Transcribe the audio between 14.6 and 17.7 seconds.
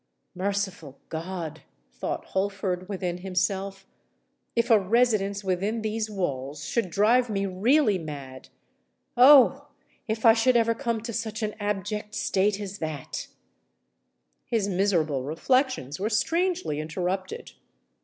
miserable reflections were strangely interrupted.